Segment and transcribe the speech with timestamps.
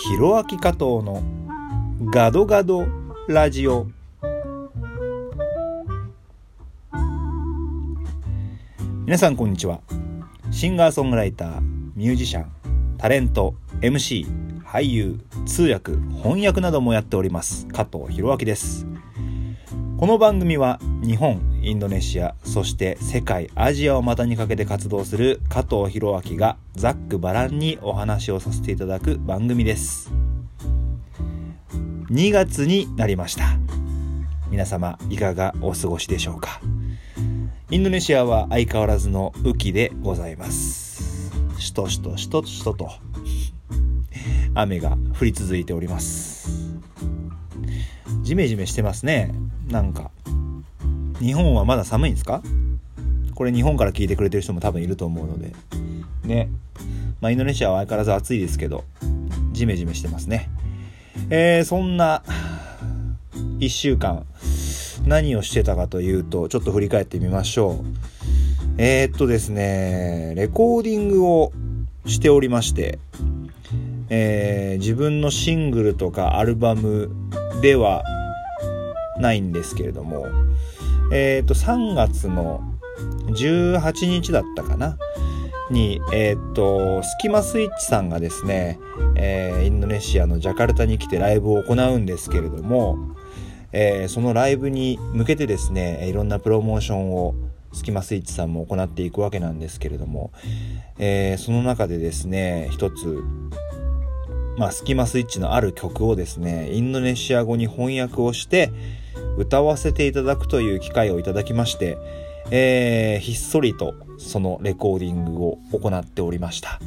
[0.00, 1.24] ひろあき加藤の
[2.12, 2.86] ガドガド
[3.26, 3.88] ラジオ。
[9.04, 9.80] 皆さんこんにちは。
[10.52, 11.60] シンガーソングライター
[11.96, 12.52] ミュージシャン
[12.96, 18.86] タレント MC 俳優通訳翻訳などもやっております加藤弘明です。
[19.98, 30.10] この番組は日本インドネシアそして世界アジアを股にかけて活動する加藤弘明がざっくばらんにお話をさせていただく番組です。
[32.10, 33.58] 2月になりました。
[34.50, 36.58] 皆様いかがお過ごしでしょうか？
[37.70, 41.30] インドネシアは相変わらずの雨季でございます。
[41.58, 42.90] しとしとしとしとと。
[44.54, 46.48] 雨が降り続いております。
[48.22, 49.34] ジメジメしてますね。
[49.68, 50.10] なんか
[51.20, 52.42] 日本はまだ寒いんですか？
[53.34, 55.52] これ日本から聞いてくれてる人も多分いると思うので。
[56.24, 56.48] ね。
[57.20, 58.84] まあインドネシアは相変わらず暑いですけど
[59.52, 60.50] ジメジメしてますね。
[61.30, 62.22] えー、そんな
[63.58, 64.24] 1週間
[65.06, 67.84] 何をしてたかというとちょっと振り返ってみましょう。
[68.78, 71.52] えー、っとですねレコーディングを
[72.06, 72.98] しておりまして
[74.10, 77.10] えー、自分のシングルとかアルバム
[77.60, 78.02] では
[79.18, 80.26] ないんですけれども、
[81.12, 82.60] えっ、ー、と、3月の
[83.28, 84.98] 18日だったかな？
[85.70, 88.78] に、えっ、と、スキマスイッチさんがですね、
[89.16, 92.98] えー、インドネシアのジャカルタに来てライブを行うんですけれども、
[93.72, 97.34] えー、そのライブに向けてですね、いろんなプロモーションを
[97.72, 100.32] スキマスイッチさんも行っていくわけなんですけれども、
[100.98, 103.22] え、その中でですね、一つ、
[104.56, 108.72] まあ、スキマスイッチのある曲をですね、インドネシア語に翻訳をして、
[109.36, 111.98] 歌わせていただくという機会をいただきまして、
[112.50, 116.80] えー、ひっそりとそのレコーディングを行っておりました。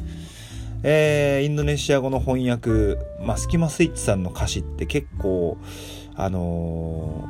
[0.84, 5.56] えー、インドネシア語の翻訳、まあ、スキマスイッチさんの歌詞って結構、
[6.16, 7.28] あの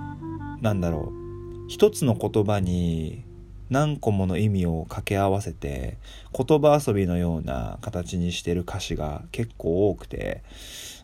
[0.60, 3.24] ー、なんだろう、一つの言葉に
[3.72, 5.96] 何個もの意味を掛け合わせて
[6.36, 10.42] 言葉遊びのような形にしてる歌詞が結構多くて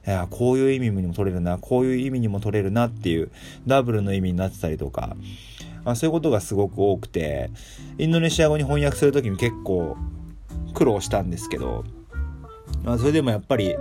[0.07, 3.31] いやこういう意味にも取れるなこういう意味にも取れるなっていう
[3.67, 5.17] ダブルの意味になってたりとか、
[5.83, 7.51] まあ、そういうことがすごく多くて
[7.97, 9.97] インドネシア語に翻訳する時に結構
[10.75, 11.85] 苦労したんですけど、
[12.85, 13.75] まあ、それでもやっぱり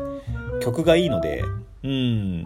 [0.62, 1.44] 曲がいいので
[1.84, 2.44] うん。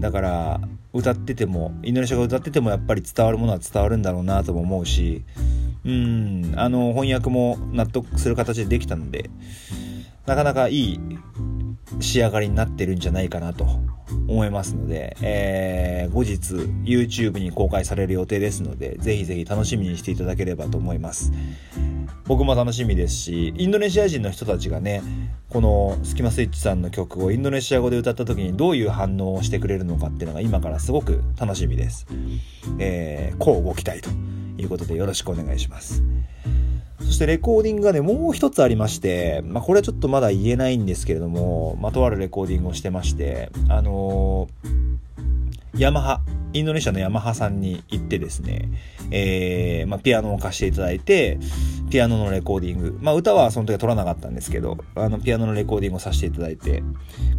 [0.00, 0.60] だから
[0.94, 5.24] 歌っててもインドネシア語歌っててもやっぱり伝わるものは伝わるんだろうなとも思うし
[5.84, 9.28] うんあの翻訳も納得する形でできたので
[10.26, 11.00] なかなかいい
[12.00, 13.66] 仕上がりになってるんじゃないかなと
[14.28, 16.54] 思いますので、えー、後日
[16.84, 21.32] YouTube に公開される予定ですのでぜひぜひ楽しみにしていただければと思います。
[22.26, 25.02] 僕も楽しみですしインドネシア人の人たちがね
[25.54, 32.08] このスキマスイッチさんの曲をインドネシア語で歌った時にどういう反応をしてくれるのかっていうのが今からすごく楽しみです。
[32.80, 34.10] えー、こうご期待と
[34.60, 36.02] いうことでよろしくお願いします。
[36.98, 46.20] そしてレコーディングがね、もう一つありまして、まあ、これはちょっとまだ言えないんですけれども、まあ、とあるレコーディングをしてまして、あのー、ヤマハ、
[46.52, 48.70] インドネシアのヤマハさんに行ってですね、
[49.12, 51.38] えー、まあ、ピアノを貸していただいて、
[51.94, 56.82] ピアノのレコーディング、まあ、歌はその時は取らなかったんですけど、あの、ピアノのレコーディングをさせていただいて、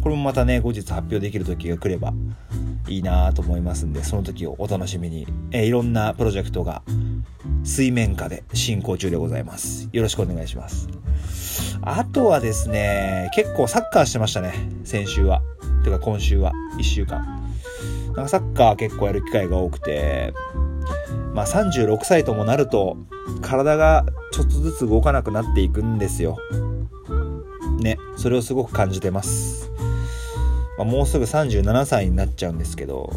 [0.00, 2.14] これもまたね、後日発表できる時が来れば
[2.88, 6.80] いいなと思いますんで、その時をお楽しみに、えー、いろんなプロジェクトが
[7.64, 9.90] 水面下で進行中でございます。
[9.92, 10.88] よろしくお願いします。
[11.82, 15.42] あとはですね、結構サッカーしてましたね、先週は。
[15.84, 17.26] てか今週は、1週間。
[18.06, 20.32] なんかサッカー結構やる機会が多くて、
[21.36, 22.96] まあ36歳ともなると、
[23.42, 26.38] 体がちょっとずつ動かなくなっていくんですよ。
[27.78, 29.70] ね、それをすごく感じてます。
[30.78, 33.12] まあ、もうすぐ37歳になっちゃうんですけど、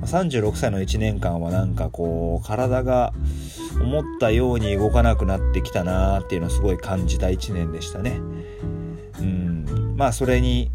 [0.00, 3.12] ま36歳の1年間はなんかこう、体が
[3.80, 8.20] 思ったように動かなくなってきたなーっていうのをすごい感じた1年でしたね。
[9.20, 10.72] うん、まあそれに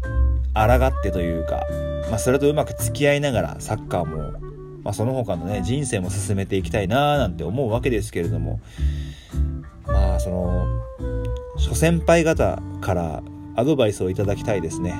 [0.54, 1.66] 抗ってというか、
[2.08, 4.47] まあ、それとうまく付き合いながらサッカーも、
[4.88, 8.58] まあ、その他のね人生も進めていきたいなーなんて思うわけですけれども。
[9.86, 10.66] まあその
[11.58, 13.22] 諸先輩方から
[13.54, 14.94] アドバイスをいただきたいですね。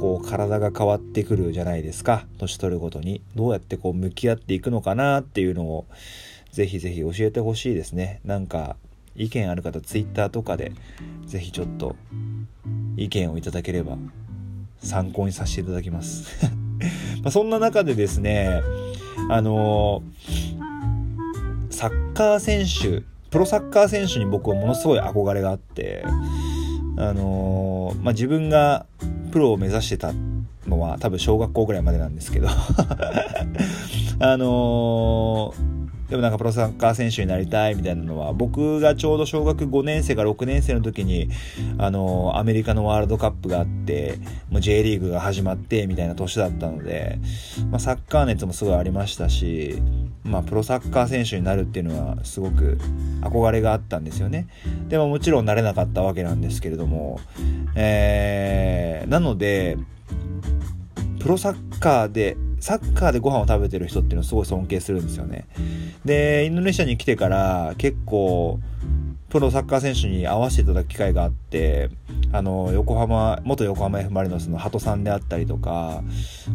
[0.00, 2.24] こう体が変わってくるじゃないですか。
[2.38, 3.20] 年取るごとに。
[3.34, 5.84] どうやってこう向き合っていくのかなっていうのを
[6.50, 8.20] ぜひぜひ教えてほしいですね。
[8.24, 8.76] なんか
[9.14, 10.72] 意見ある方 Twitter とかで
[11.26, 11.96] ぜひちょっと
[12.96, 13.98] 意見をいただければ
[14.78, 16.50] 参考にさせていただきます。
[17.22, 18.60] まそんな中でですね、
[19.28, 26.04] あのー、サッカー選手、プロサッカー選手に僕はものすごい憧れがあって、
[26.96, 28.86] あのー、まあ、自分が
[29.30, 30.12] プロを目指してた
[30.66, 32.48] のは多分小学校ぐらいまでなんですけど。
[34.20, 35.71] あのー
[36.12, 41.30] でもなんかプロサッカー選手になりたいみたいなのは僕がちょうど小学5年生か6年生の時に
[41.78, 44.18] あのアメリカのワールドカップがあって
[44.50, 47.18] もう J リーグが始まってみたいな年だったので、
[47.70, 49.80] まあ、サッカー熱もすごいありましたし、
[50.22, 52.78] まあ、プロサッカー選手になるっていうのはすごく
[53.22, 54.48] 憧れがあったんですよね。
[54.88, 57.20] でももちろんなれなかったわけなんですけれども、
[57.74, 59.78] えー、なので
[61.20, 65.46] プロサッカーでサッカーでご飯を食べてる人っていうのをすごい尊敬するんですよね。
[66.04, 68.60] で、インドネシアに来てから結構、
[69.30, 71.90] プロサッカー選手に会わせていただく機会があって、
[72.30, 76.04] あの、横浜、元横浜 F・ マリノスの鳩さんであったりとか、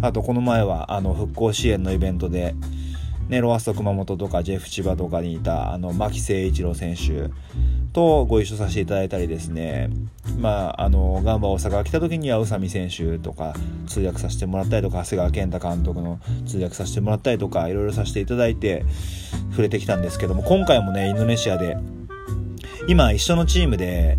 [0.02, 2.56] あとこの前は、あの、復興支援のイベントで、
[3.30, 7.30] ね、ロアッソ熊本とかジェフ千葉とかにいた、あの、牧誠一郎選手
[7.92, 9.90] とご一緒させていただいたりですね、
[10.40, 13.54] まあ、あの、ガンバ大阪が来た時には宇佐美選手とか
[13.88, 18.86] 通訳させてもらったりとか、長谷川健太監督の通訳させてもらったりとか、いろいろさせていただいて
[19.52, 21.78] 触れてきたんですけども、今回もね、インドネシアで、
[22.88, 24.18] 今一緒のチームで、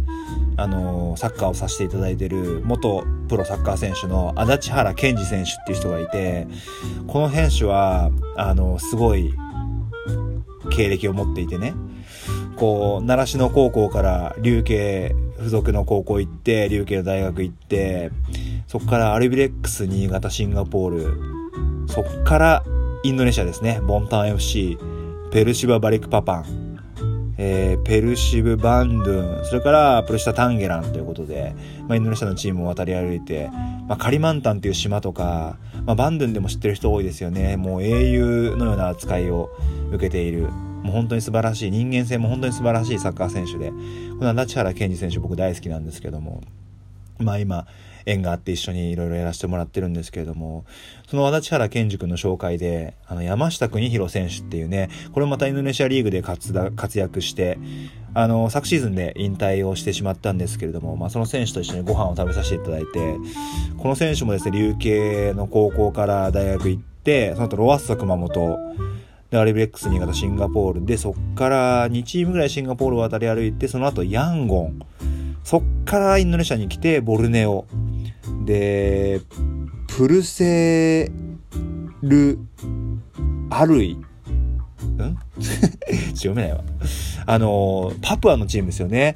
[0.58, 6.48] あのサッカーをさせていただいてる元プロサッカー選手の足立原健二選手っていう人がいて、
[7.06, 9.32] この選手は、あの、すごい
[10.70, 11.74] 経歴を持っていてね、
[12.56, 18.10] こう、習志野高校から琉球付属の高校行って、琉球の大学行って、
[18.66, 22.64] そこからアルビレックス新潟シンガポール、そっから
[23.04, 24.76] インドネシアですね、ボンタン FC、
[25.30, 26.67] ペルシババリックパパン、
[27.40, 31.54] えー、ペルシブ・バンドゥン、それからプルシタ・タンゲランということで、
[31.86, 33.48] まあ、インドネシアのチームを渡り歩いて、
[33.86, 35.56] まあ、カリマンタンという島とか、
[35.86, 37.56] まあ、バンドゥンでも知ってる人多いですよね。
[37.56, 39.50] もう英雄のような扱いを
[39.90, 40.48] 受けている。
[40.82, 46.42] もう本当に素晴らしい、人間性も本当に素晴らしいサッカー選手で、この足原健二選手僕大好きなんですけども、
[47.18, 47.66] まあ今、
[48.06, 50.64] 縁があって一緒にいろいろやらせてもらってるんですけれども、
[51.08, 57.58] その和立原健二君の紹介で、あの、山下邦弘選手っていうね、これまたインドネシアリーグで活躍して、
[58.14, 63.16] あの、昨シーズンで引退をしてしまったんですけれども、まあ、その選手と一緒にご飯を食べさせていただいて、
[63.76, 68.58] この選手もですね、琉球の高校から大学行って、その後ロワッソ熊本、
[69.30, 74.80] で、アリブレックス新潟、シンガポールで、そっから2チームぐらいシンガポールを渡り歩いて、その後ヤンゴン、
[75.48, 77.64] そっからインドネシアに来て、ボルネオ、
[78.44, 79.22] で、
[79.86, 81.10] プルセ
[82.02, 82.38] ル、
[83.48, 83.98] アルイ、ん？
[86.12, 86.62] 読めないわ。
[87.24, 89.14] あの、パプアのチームですよね。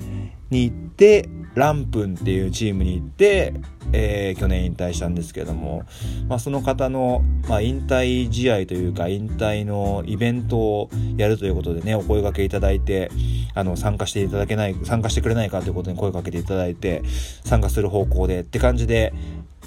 [0.49, 3.55] に行って、ランプンっていうチームに行って、
[3.93, 5.83] えー、去年引退したんですけども、
[6.29, 13.11] まあ、その方の、まあ、引退試合というか、引退のイベントをやるということでね、お声掛けいただいて、
[13.55, 17.03] あの、参加していただけない、参加してくれないかということに声かけていただいて、
[17.45, 19.13] 参加する方向でって感じで、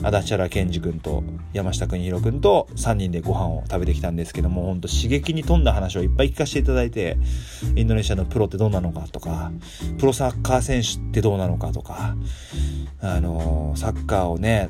[0.02, 7.18] 足立原健二君と山下邦弘君と3人でご飯を食べてきたんですけども、本当刺激に富んだ話をいっぱい聞かせていただいて、
[7.76, 9.52] インドネシアのプロってどうなのかとか、
[9.98, 12.16] プロサッカー選手ってどうなのかとか、
[13.02, 14.70] あのサッカーをね、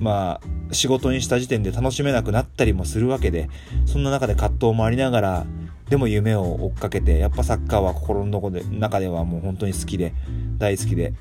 [0.00, 3.48] まあ、仕事にした時点で楽しめなくなったりもするわけで、
[3.86, 5.46] そんな中で葛藤もありながら、
[5.88, 10.12] でも夢を追っかけて、やっぱサッカーは心の中で中ではもう本当に好きで、
[10.58, 11.14] 大好きで、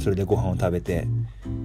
[0.00, 1.06] それでご飯を食べて、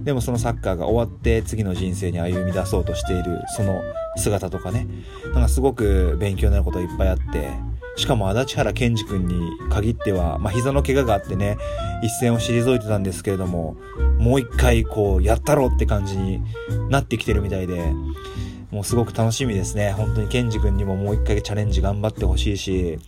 [0.06, 3.82] でもそのサッカーが終わって次の人生に歩み出そうとしているその
[4.16, 4.86] 姿とかね、
[5.34, 7.50] なんかすごく勉強になることいっぱいあって、
[7.96, 9.34] しかも足立原健二君に
[9.68, 11.58] 限っては、まあ、膝の怪我があってね、
[12.04, 13.76] 一線を退いてたんですけれども、
[14.18, 16.40] もう一回こう、やったろうって感じに
[16.88, 17.92] なってきてるみたいで、
[18.70, 19.90] もうすごく楽しみですね。
[19.92, 22.98] 本当に健二君にももう一回チャレンジ頑張ってほしいし、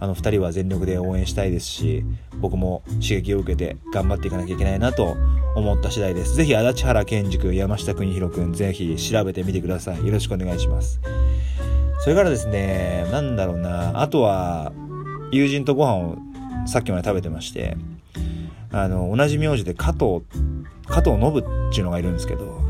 [0.00, 2.04] あの二人は全力で応援したいですし、
[2.40, 5.16] 僕も刺激を受けて頑張っていかなきゃいけないなと
[5.54, 6.34] 思った次第です。
[6.34, 10.06] ぜひ足立原健二君、山下邦弘君、ぜひ調べてみてください。
[10.06, 11.00] よろしくお願いします。
[12.00, 14.72] それからですね、なんだろうな、あとは、
[15.30, 16.18] 友人とご飯を
[16.66, 17.76] さっきまで食べてまして、
[18.70, 20.22] あの、同じ名字で加藤、
[20.86, 22.60] 加藤信っていうのがいるんですけど、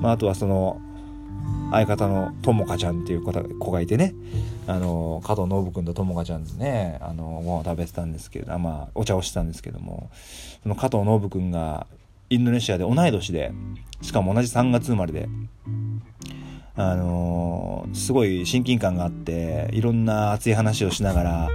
[0.00, 0.80] まあ、あとはその、
[1.70, 4.14] 相方のともかちゃんっていう子がいてね、
[4.66, 10.10] あの、加藤信君とともかちゃんでね、あの、ご飯を食べてたんですけど、まあ、お茶をしてたんですけども、
[10.62, 11.86] その加藤信君が
[12.30, 13.52] インドネシアで同い年で、
[14.02, 15.28] しかも同じ3月生まれで、
[16.74, 21.48] あの、すごい親近感があって、いろんな熱い話をしながら、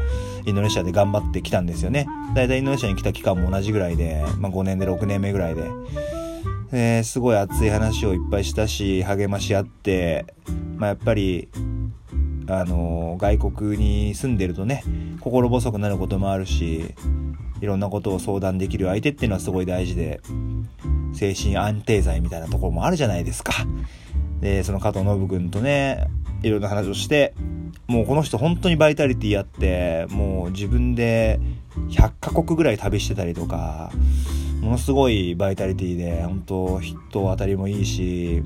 [0.45, 2.07] インドネシアで頑張ってきたんですよね。
[2.35, 5.63] だいたいインドネシアに来た期間も同じぐらいで、まあ5年で6年目ぐらいで。
[6.73, 10.25] えー、すごい熱い話をいっぱいしたし、励まし合って、
[10.77, 11.49] まあやっぱり、
[12.47, 14.83] あのー、外国に住んでるとね、
[15.19, 16.95] 心細くなることもあるし、
[17.59, 20.21] いろんなことを相談できる相手っていうのはすごい大事で、
[21.13, 23.53] 精神安定剤みたいなところもあるじゃないですか。
[24.39, 26.07] で、その加藤信君とね、
[26.41, 27.33] いろんな話をして、
[27.87, 31.41] もうこの人本当にバイタリティあって、もう自分で
[31.89, 33.91] 100カ国ぐらい旅してたりとか、
[34.61, 38.43] ものすごいバイタリティで、本当人当たりもいいし、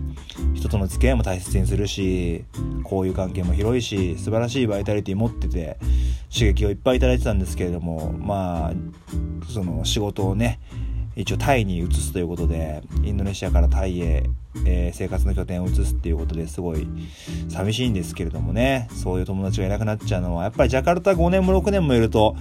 [0.53, 2.45] 人との付き合いも大切にするし、
[2.83, 5.77] 交友関係も広いし、素晴らしいバイタリティ持ってて、
[6.33, 8.73] 刺激をいっぱいいただいてたんですけれども、まあ、
[9.51, 10.59] その仕事をね、
[11.17, 14.23] 一応タイに移すということでインドネシアからタイへ、
[14.65, 16.87] えー、生活の拠点を移すっていうことですごい
[17.49, 18.87] 寂しいんですけれどもね。
[18.91, 22.35] そういう友達がいなくなっちゃうのはやっぱりジャカルタ5年も6年もいると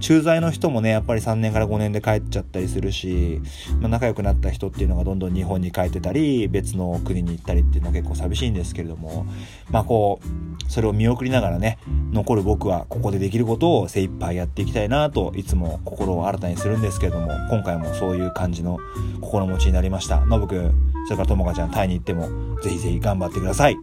[0.00, 3.40] 駐在の人もねやっぱり3年から5年で帰っちゃったりするし、
[3.80, 9.26] まあ、仲良くなった人っていうのがどんどん日本に帰ってたり別の国に行ったりっていうのは結構寂しいんですけれども
[9.70, 11.78] まあこうそれを見送りながらね
[12.12, 18.78] 残る僕はここでできることを精一杯やっていきたいなといつも心を新たにするんですけれども今回もそういう感じの
[19.20, 20.24] 心持ちになりました。
[20.26, 23.76] ノブくんそれからともかちゃんタイに行ってもぜひぜひ頑張ってください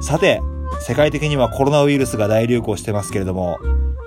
[0.00, 0.40] さて
[0.80, 3.58] 世界的にはコロナウイルスが大流行してますけれども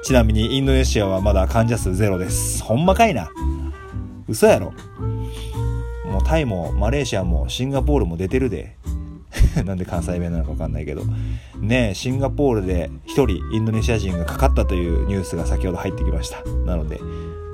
[0.04, 2.64] ちなみにインドネシアはまだ患者数ゼロです。
[2.64, 3.30] ほんまかいな。
[4.28, 4.74] 嘘やろ。
[6.06, 8.78] もうタイもマレーシアもシンガポールも出てるで。
[9.64, 11.04] なんで関西弁なのかわかんないけど。
[11.60, 16.44] ねえ、シンガポールで1人インドネシア人がかかったというニュースが先ほど入ってきました。
[16.66, 17.00] なので、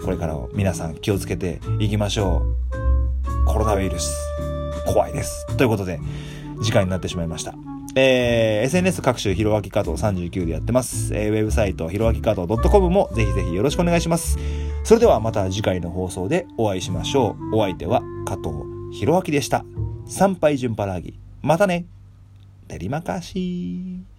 [0.05, 2.43] これからも皆さん気をつけていきましょ
[3.23, 3.45] う。
[3.45, 4.15] コロナウイルス、
[4.87, 5.45] 怖いです。
[5.57, 5.99] ということで、
[6.63, 7.53] 次回になってしまいました。
[7.95, 11.13] えー、SNS 各種ひろあき加藤39でやってます。
[11.15, 14.37] えー、ウェブサイトひろあき加藤 .com もぜひぜひよろしくお願いします。
[14.83, 17.55] それではまた次回の放送でお会いしましょう。
[17.55, 18.49] お相手は加藤
[18.91, 19.65] ひろあきでした。
[20.07, 21.19] 参拝順パラギ。
[21.41, 21.85] またね。
[22.67, 24.16] デリマカシー。